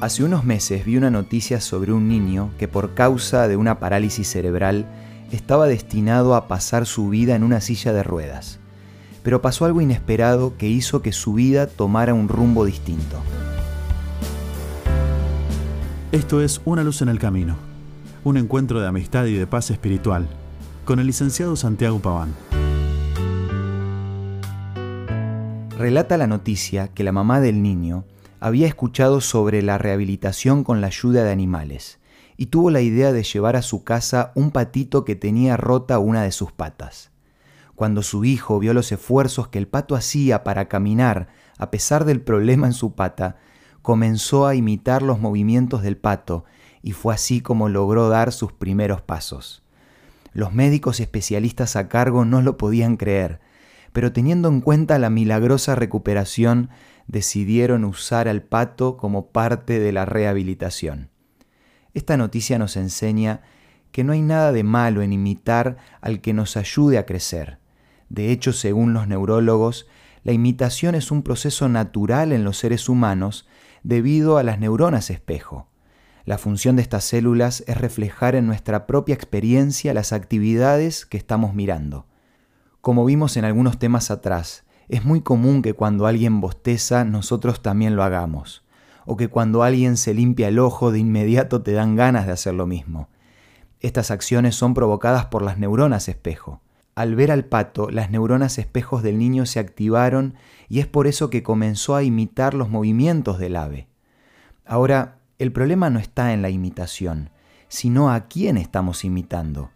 [0.00, 4.28] Hace unos meses vi una noticia sobre un niño que por causa de una parálisis
[4.28, 4.86] cerebral
[5.32, 8.60] estaba destinado a pasar su vida en una silla de ruedas.
[9.24, 13.16] Pero pasó algo inesperado que hizo que su vida tomara un rumbo distinto.
[16.12, 17.56] Esto es Una luz en el camino,
[18.22, 20.28] un encuentro de amistad y de paz espiritual,
[20.84, 22.36] con el licenciado Santiago Paván.
[25.76, 28.04] Relata la noticia que la mamá del niño
[28.40, 31.98] había escuchado sobre la rehabilitación con la ayuda de animales
[32.36, 36.22] y tuvo la idea de llevar a su casa un patito que tenía rota una
[36.22, 37.10] de sus patas.
[37.74, 41.28] Cuando su hijo vio los esfuerzos que el pato hacía para caminar
[41.58, 43.36] a pesar del problema en su pata,
[43.82, 46.44] comenzó a imitar los movimientos del pato
[46.82, 49.62] y fue así como logró dar sus primeros pasos.
[50.32, 53.40] Los médicos especialistas a cargo no lo podían creer,
[53.92, 56.70] pero teniendo en cuenta la milagrosa recuperación
[57.08, 61.10] decidieron usar al pato como parte de la rehabilitación.
[61.94, 63.40] Esta noticia nos enseña
[63.90, 67.58] que no hay nada de malo en imitar al que nos ayude a crecer.
[68.10, 69.88] De hecho, según los neurólogos,
[70.22, 73.48] la imitación es un proceso natural en los seres humanos
[73.82, 75.68] debido a las neuronas espejo.
[76.26, 81.54] La función de estas células es reflejar en nuestra propia experiencia las actividades que estamos
[81.54, 82.06] mirando.
[82.82, 87.96] Como vimos en algunos temas atrás, es muy común que cuando alguien bosteza nosotros también
[87.96, 88.64] lo hagamos,
[89.04, 92.54] o que cuando alguien se limpia el ojo de inmediato te dan ganas de hacer
[92.54, 93.08] lo mismo.
[93.80, 96.60] Estas acciones son provocadas por las neuronas espejo.
[96.94, 100.34] Al ver al pato, las neuronas espejos del niño se activaron
[100.68, 103.86] y es por eso que comenzó a imitar los movimientos del ave.
[104.66, 107.30] Ahora, el problema no está en la imitación,
[107.68, 109.70] sino a quién estamos imitando.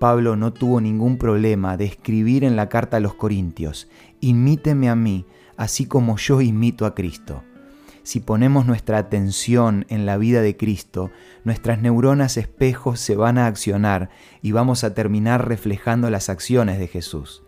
[0.00, 3.86] Pablo no tuvo ningún problema de escribir en la carta a los Corintios,
[4.20, 5.26] imíteme a mí,
[5.58, 7.42] así como yo imito a Cristo.
[8.02, 11.10] Si ponemos nuestra atención en la vida de Cristo,
[11.44, 14.08] nuestras neuronas espejos se van a accionar
[14.40, 17.42] y vamos a terminar reflejando las acciones de Jesús.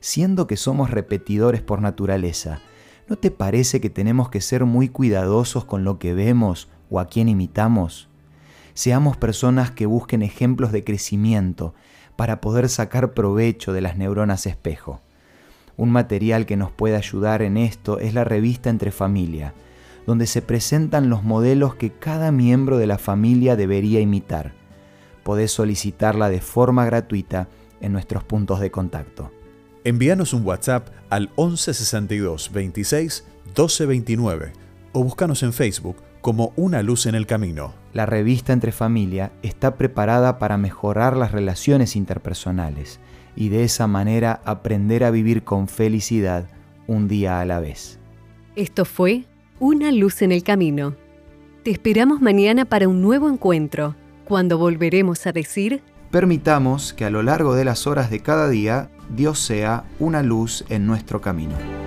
[0.00, 2.62] Siendo que somos repetidores por naturaleza,
[3.08, 7.08] ¿no te parece que tenemos que ser muy cuidadosos con lo que vemos o a
[7.08, 8.08] quién imitamos?
[8.72, 11.74] Seamos personas que busquen ejemplos de crecimiento
[12.20, 15.00] para poder sacar provecho de las neuronas espejo.
[15.78, 19.54] Un material que nos puede ayudar en esto es la revista Entre Familia,
[20.06, 24.52] donde se presentan los modelos que cada miembro de la familia debería imitar.
[25.22, 27.48] Podés solicitarla de forma gratuita
[27.80, 29.32] en nuestros puntos de contacto.
[29.84, 34.52] Envíanos un WhatsApp al 1162 26 1229
[34.92, 37.74] o búscanos en Facebook como Una Luz en el Camino.
[37.92, 43.00] La revista Entre Familia está preparada para mejorar las relaciones interpersonales
[43.36, 46.46] y de esa manera aprender a vivir con felicidad
[46.86, 47.98] un día a la vez.
[48.56, 49.24] Esto fue
[49.58, 50.94] Una Luz en el Camino.
[51.62, 53.94] Te esperamos mañana para un nuevo encuentro,
[54.24, 55.82] cuando volveremos a decir...
[56.10, 60.64] Permitamos que a lo largo de las horas de cada día Dios sea una luz
[60.68, 61.79] en nuestro camino.